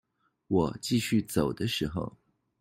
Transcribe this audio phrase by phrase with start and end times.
[0.47, 2.17] 我繼續走的時候